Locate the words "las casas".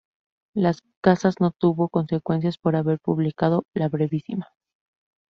0.55-1.35